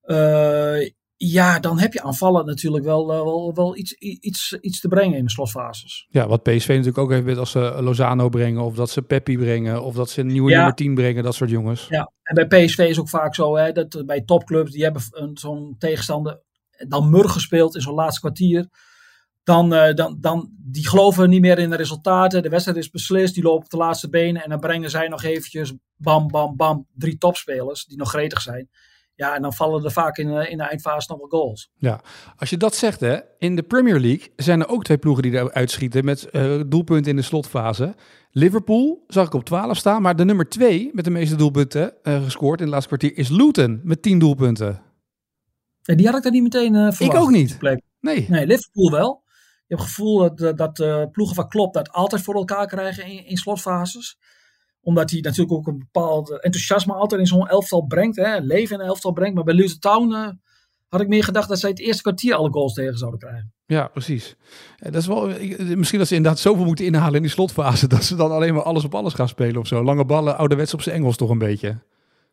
[0.01, 4.89] Eh, ja, dan heb je aanvallen natuurlijk wel, eh, wel, wel iets, iets, iets te
[4.89, 6.07] brengen in de slotfases.
[6.09, 9.37] Ja, wat PSV natuurlijk ook heeft met als ze Lozano brengen, of dat ze Peppi
[9.39, 10.57] brengen, of dat ze een nieuwe Ja.
[10.57, 11.87] nummer 10 brengen, dat soort jongens.
[11.89, 15.37] Ja, en bij PSV is ook vaak zo hè, dat bij topclubs, die hebben een-
[15.39, 16.43] zo'n tegenstander
[16.89, 18.69] dan murg gespeeld in zo'n laatste kwartier.
[19.45, 22.43] Dan, eh, dan, dan, die geloven niet meer in de resultaten.
[22.43, 23.35] De wedstrijd is beslist.
[23.35, 24.43] Die lopen op de laatste benen.
[24.43, 26.87] En dan brengen zij nog eventjes bam, bam, bam.
[26.95, 28.69] Drie topspelers die nog gretig zijn.
[29.17, 31.71] Ja, en dan vallen er vaak in, eh, in de eindfase nog wel goals.
[32.37, 35.33] Als je dat zegt, hè, in de Premier League zijn er ook twee ploegen die
[35.33, 37.95] eruit schieten met eh, doelpunten in de slotfase.
[38.31, 42.59] Liverpool zag ik op 12 staan, maar de nummer 2 met de meeste doelpunten gescoord
[42.59, 44.83] in het laatste kwartier is Luton met 10 doelpunten.
[45.83, 47.19] En die had ik daar niet meteen eh verwacht.
[47.19, 47.59] ook niet.
[48.01, 48.27] Nee.
[48.29, 49.24] Nee, Liverpool wel.
[49.77, 53.37] Het gevoel dat, dat, eh, ploegen van Klopp dat altijd voor elkaar krijgen in, in
[53.37, 54.19] slotfases.
[54.81, 58.17] Omdat hij natuurlijk ook een bepaald enthousiasme altijd in zo'n elftal brengt.
[58.17, 59.35] Hè, leven in een elftal brengt.
[59.35, 60.29] Maar bij Luton Town eh,
[60.89, 63.53] had ik meer gedacht dat zij het eerste kwartier alle goals tegen zouden krijgen.
[63.67, 64.37] Ja, precies.
[64.79, 65.29] Eh, Dat is wel,
[65.77, 68.63] misschien dat ze inderdaad zoveel moeten inhalen in die slotfase dat ze dan alleen maar
[68.63, 69.85] alles op alles gaan spelen of zo.
[69.85, 71.79] Lange ballen, ouderwets op zijn Engels toch een beetje.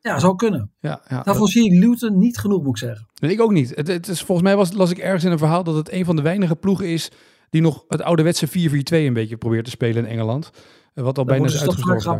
[0.02, 0.72] Ja, zou kunnen.
[0.80, 1.24] Ja, ja.
[1.24, 3.08] Daarvoor zie ik Luton niet genoeg, moet ik zeggen.
[3.22, 3.76] Nee, ik ook niet.
[3.76, 6.06] Het, het is, volgens mij was, las ik ergens in een verhaal dat het een
[6.06, 7.12] van de weinige ploegen is
[7.52, 8.52] die nog het ouderwetse 4-4-2
[8.92, 10.52] een beetje probeert te spelen in Engeland.
[10.94, 11.64] Eh, Wat al bijna is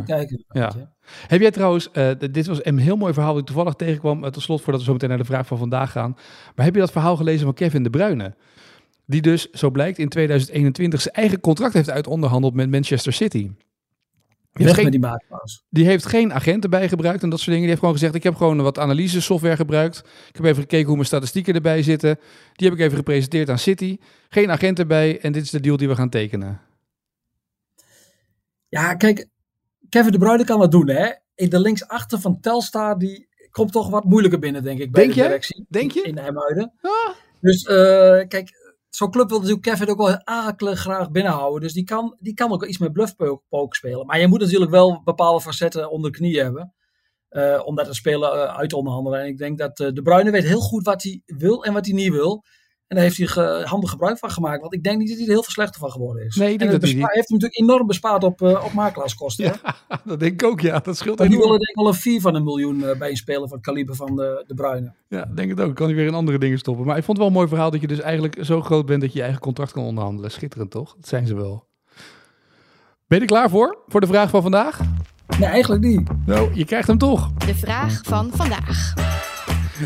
[0.04, 0.44] kijken.
[0.48, 0.92] Ja.
[1.26, 4.30] Heb jij trouwens, eh, dit was een heel mooi verhaal dat ik toevallig tegenkwam, uh,
[4.30, 6.16] tot slot voordat we zo meteen naar de vraag van vandaag gaan.
[6.54, 8.34] Maar heb je dat verhaal gelezen van Kevin De Bruyne?
[9.06, 13.50] Die dus, zo blijkt, in 2021 zijn eigen contract heeft uitonderhandeld met Manchester City.
[14.52, 15.00] Die heeft, geen, die
[15.68, 17.60] die heeft geen agent erbij gebruikt en dat soort dingen.
[17.60, 19.98] Die heeft gewoon gezegd, ik heb gewoon wat analyse software gebruikt.
[20.28, 22.18] Ik heb even gekeken hoe mijn statistieken erbij zitten.
[22.52, 23.98] Die heb ik even gepresenteerd aan City.
[24.28, 26.60] Geen agent erbij en dit is de deal die we gaan tekenen.
[28.68, 29.28] Ja, kijk,
[29.88, 31.10] Kevin De Bruyne kan dat doen, hè.
[31.34, 35.14] In de linksachter van Telstar, die komt toch wat moeilijker binnen, denk ik, bij Denk
[35.14, 35.26] de je?
[35.26, 35.66] directie.
[35.68, 36.02] Denk je?
[36.02, 36.72] In Hemuiden.
[36.80, 37.14] Ah.
[37.40, 38.50] Dus eh, kijk,
[38.94, 41.60] zo'n club wil natuurlijk Kevin ook wel akelig graag binnenhouden.
[41.60, 44.06] Dus die kan, die kan ook iets met bluffpoker spelen.
[44.06, 46.74] Maar je moet natuurlijk wel bepaalde facetten onder de knie hebben.
[47.28, 49.20] eh, om dat te spelen eh, uit te onderhandelen.
[49.20, 51.86] En ik denk dat eh, De Bruyne weet heel goed wat hij wil en wat
[51.86, 52.44] hij niet wil.
[52.92, 54.60] En daar heeft hij ge- handig gebruik van gemaakt.
[54.60, 56.36] Want ik denk niet dat hij er heel veel slechter van geworden is.
[56.36, 58.72] Nee, ik denk en het dat hij heeft hem natuurlijk enorm bespaard op, eh, op
[58.72, 59.44] makelaarskosten.
[59.44, 59.52] hè?
[60.04, 60.78] dat denk ik ook, ja.
[60.78, 61.36] Dat scheelt enorm.
[61.40, 63.66] willen denk ik wel een 4 van een miljoen eh, bij een speler van het
[63.66, 64.92] kaliber van de, de Bruyne.
[65.08, 65.74] Ja, denk het ook.
[65.74, 66.86] Kan hij weer in andere dingen stoppen.
[66.86, 69.00] Maar ik vond het wel een mooi verhaal dat je dus eigenlijk zo groot bent
[69.00, 70.30] dat je je eigen contract kan onderhandelen.
[70.30, 70.94] Schitterend, toch?
[70.94, 71.66] Dat zijn ze wel.
[73.06, 73.78] Ben je er klaar voor?
[73.86, 74.80] Voor de vraag van vandaag?
[75.38, 76.08] Nee, eigenlijk niet.
[76.26, 77.32] Nou, je krijgt hem toch.
[77.32, 78.94] De vraag van vandaag.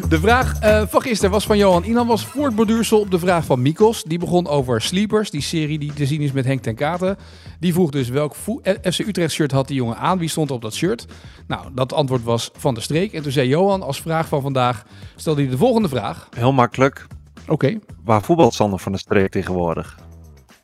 [0.09, 3.63] De vraag eh, van gisteren was van Johan Inan was voortborduursel op de vraag van
[3.63, 4.03] Mikos.
[4.03, 7.17] Die begon over Sleepers, die serie die te zien is met Henk ten Katen.
[7.61, 10.63] Die vroeg dus welk eh, FC Utrecht shirt had die jongen aan, wie stond op
[10.63, 11.07] dat shirt.
[11.47, 13.13] Nou, dat antwoord was Van der Streek.
[13.13, 14.85] En toen zei Johan als vraag van vandaag,
[15.17, 16.29] stelde hij de volgende vraag.
[16.37, 17.07] Heel makkelijk.
[17.49, 19.99] Oké, Waar voetbalt Sander van de Streek tegenwoordig?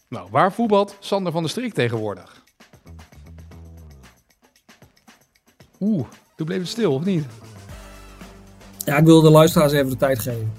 [0.08, 2.42] nou waar voetbalt Sander van der Streek tegenwoordig?
[5.80, 6.06] Oeh,
[6.36, 7.26] toen bleef het stil, of niet?
[8.84, 10.52] Ja, ik wil de luisteraars even de tijd geven.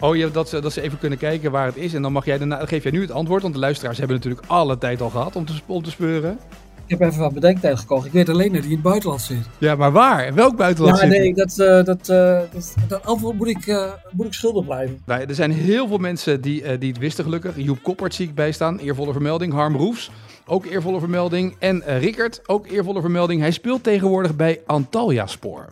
[0.00, 1.94] Oh, ja, dat, ze, dat ze even kunnen kijken waar het is.
[1.94, 3.42] En dan mag jij daarna, dan geef jij nu het antwoord.
[3.42, 6.38] Want de luisteraars hebben natuurlijk alle tijd al gehad om te, om te speuren.
[6.86, 8.06] Ik heb even wat bedenktijd gekocht.
[8.06, 9.38] Ik weet alleen dat hij in het buitenland zit.
[9.58, 10.34] Ja, maar waar?
[10.34, 14.26] Welk buitenland Ja, zit nee, dat, eh, dat, dat, dat antwoord moet ik, eh, moet
[14.26, 15.02] ik schuldig blijven.
[15.06, 17.52] Nou, er zijn heel veel mensen die, die het wisten gelukkig.
[17.56, 19.52] Joep Koppert zie ik bijstaan, eervolle vermelding.
[19.52, 20.10] Harm Roefs,
[20.46, 21.56] ook eervolle vermelding.
[21.58, 23.40] En Rickert, ook eervolle vermelding.
[23.40, 25.66] Hij speelt tegenwoordig bij Antalya Spoor.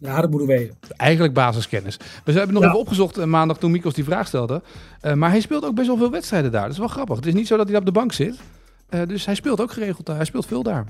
[0.00, 0.76] Ja, dat moet ik weten.
[0.96, 1.96] Eigenlijk basiskennis.
[2.24, 2.68] We hebben nog Ja.
[2.68, 4.62] even opgezocht eh, maandag toen Mikos die vraag stelde.
[5.00, 6.62] Eh, maar hij speelt ook best wel veel wedstrijden daar.
[6.62, 7.16] Dat is wel grappig.
[7.16, 8.34] Het is niet zo dat hij op de bank zit.
[8.88, 10.16] Eh, dus hij speelt ook geregeld daar.
[10.16, 10.84] Hij speelt veel daar.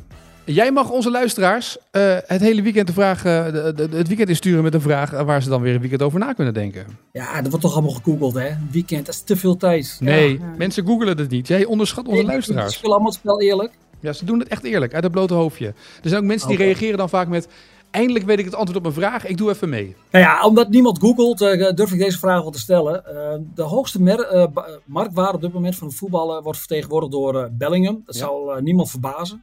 [0.44, 4.62] Jij mag onze luisteraars eh, het hele weekend de vraag, de- de- het weekend insturen
[4.62, 6.86] met een vraag waar ze dan weer een weekend over na kunnen denken.
[7.12, 8.48] Ja, dat wordt toch allemaal gegoogeld, hè?
[8.48, 9.96] Een weekend, dat is te veel tijd.
[10.00, 10.44] Nee, Ja.
[10.58, 11.48] mensen googelen het niet.
[11.48, 12.72] Jij onderschat onze Nee, Ze luisteraars.
[12.74, 13.72] spelen allemaal het spel eerlijk.
[14.00, 15.66] Ja, ze doen het echt eerlijk, uit het blote hoofdje.
[16.02, 17.48] Er zijn ook mensen die reageren dan vaak met...
[17.90, 19.96] Eindelijk weet ik het antwoord op een vraag, ik doe even mee.
[20.10, 23.06] Nou ja, omdat niemand googelt, eh, durf ik deze vraag wel te stellen.
[23.06, 24.46] Eh, de hoogste eh,
[24.84, 28.02] marktwaarde op dit moment van voetballen wordt vertegenwoordigd door Bellingham.
[28.06, 28.20] Dat Ja.
[28.20, 29.42] zal niemand verbazen.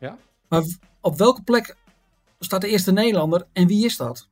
[0.00, 0.16] Ja.
[0.48, 0.62] Maar
[1.00, 1.76] op welke plek
[2.38, 4.28] staat de eerste Nederlander en wie is dat?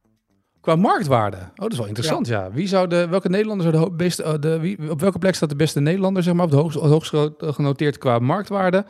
[0.61, 1.37] Qua marktwaarde.
[1.37, 2.51] Oh, dat is wel interessant, ja.
[2.53, 4.39] Wie zou de, welke Nederlander zou de beste...
[4.39, 7.09] de, wie, op welke plek staat de beste Nederlander, zeg maar, op de hoogst, hoogst
[7.11, 8.85] geno- genoteerd qua marktwaarde?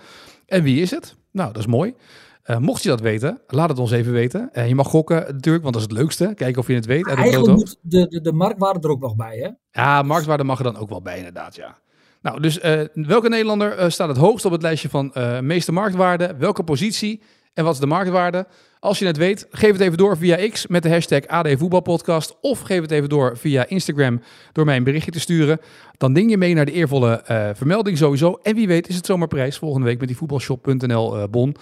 [0.47, 1.17] En wie is het?
[1.31, 1.95] Nou, dat is mooi.
[2.43, 4.49] Eh, mocht je dat weten, laat het ons even weten.
[4.53, 6.33] Eh, je mag gokken natuurlijk, want dat is het leukste.
[6.35, 9.01] Kijken of je het weet uit het Eigenlijk moet de, de, de marktwaarde er ook
[9.01, 9.81] nog bij, hè?
[9.83, 11.79] Ja, marktwaarde mag er dan ook wel bij, inderdaad, ja.
[12.23, 16.35] Nou, dus eh, welke Nederlander staat het hoogst op het lijstje van meeste marktwaarde?
[16.39, 17.23] Welke positie?
[17.55, 18.47] En wat is de marktwaarde?
[18.79, 22.37] Als je het weet, geef het even door via X met de hashtag AD Voetbalpodcast.
[22.41, 24.21] Of geef het even door via Instagram
[24.53, 25.59] door mij een berichtje te sturen.
[25.97, 27.23] Dan ding je mee naar de eervolle
[27.57, 28.39] vermelding sowieso.
[28.43, 31.57] En wie weet is het zomaar prijs volgende week met die voetbalshop.nl bon.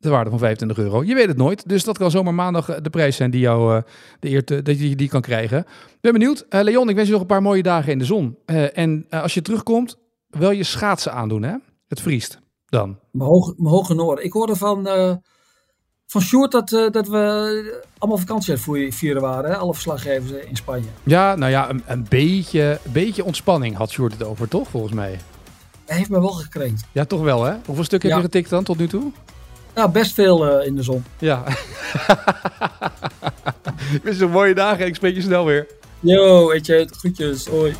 [0.00, 1.04] De waarde van 25 euro.
[1.04, 1.68] Je weet het nooit.
[1.68, 3.82] Dus dat kan zomaar maandag eh, de prijs zijn die jou eh,
[4.20, 5.64] de eer te- dat je die kan krijgen.
[6.00, 6.46] Ben benieuwd.
[6.48, 8.36] Eh, Leon, ik wens je nog een paar mooie dagen in de zon.
[8.74, 9.96] En als je terugkomt,
[10.28, 11.54] wel je schaatsen aandoen, hè?
[11.88, 12.98] Het vriest dan.
[13.12, 14.24] Mijn hoge, mijn hoge noorden.
[14.24, 14.84] Ik hoorde van,
[16.06, 18.56] van Sjoerd dat, dat we allemaal vakantie
[18.92, 19.50] vieren waren.
[19.50, 19.56] Hè?
[19.56, 20.88] Alle verslaggevers in Spanje.
[21.02, 24.68] Ja, nou ja, een, een beetje, beetje ontspanning had Sjoerd het over, toch?
[24.68, 25.18] Volgens mij.
[25.86, 26.82] Hij heeft me wel gekrenkt.
[26.92, 27.54] Ja, toch wel, hè?
[27.66, 28.16] Hoeveel stuk heb Ja.
[28.16, 29.12] je getikt dan tot nu toe?
[29.74, 31.04] Nou, best veel eh, in de zon.
[31.18, 31.44] Ja.
[33.94, 35.66] ik wens je een mooie dagen en ik spreek je snel weer.
[36.00, 37.74] Yo, weet je, groetjes, hoi.